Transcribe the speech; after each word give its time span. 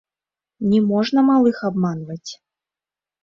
Не 0.69 0.79
можна 0.91 1.19
малых 1.27 1.57
абманваць. 1.71 2.31